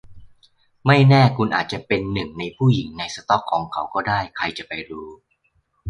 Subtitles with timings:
[0.85, 5.07] ไม่แน่คุณอาจจะเป็นหนึ่งในผู้หญิงในสต็อกของเขาก็ได้ใครจะไปรู้